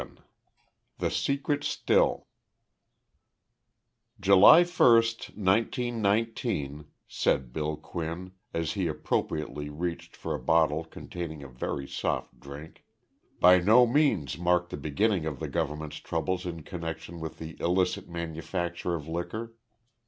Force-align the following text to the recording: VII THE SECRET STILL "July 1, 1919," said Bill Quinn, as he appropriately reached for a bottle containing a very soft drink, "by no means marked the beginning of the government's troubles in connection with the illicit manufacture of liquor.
VII 0.03 0.17
THE 0.97 1.11
SECRET 1.11 1.63
STILL 1.63 2.25
"July 4.19 4.63
1, 4.63 4.93
1919," 4.95 6.85
said 7.07 7.53
Bill 7.53 7.77
Quinn, 7.77 8.31
as 8.51 8.71
he 8.73 8.87
appropriately 8.87 9.69
reached 9.69 10.15
for 10.15 10.33
a 10.33 10.39
bottle 10.39 10.83
containing 10.85 11.43
a 11.43 11.47
very 11.47 11.87
soft 11.87 12.39
drink, 12.39 12.83
"by 13.39 13.59
no 13.59 13.85
means 13.85 14.39
marked 14.39 14.71
the 14.71 14.77
beginning 14.77 15.27
of 15.27 15.39
the 15.39 15.47
government's 15.47 15.97
troubles 15.97 16.47
in 16.47 16.63
connection 16.63 17.19
with 17.19 17.37
the 17.37 17.55
illicit 17.61 18.09
manufacture 18.09 18.95
of 18.95 19.07
liquor. 19.07 19.53